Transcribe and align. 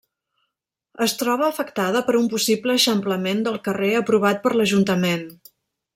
Es 1.05 1.13
troba 1.23 1.49
afectada 1.49 2.01
per 2.09 2.17
un 2.21 2.25
possible 2.33 2.77
eixamplament 2.79 3.47
del 3.49 3.61
carrer 3.69 3.91
aprovat 4.03 4.45
per 4.47 4.55
l'ajuntament. 4.59 5.27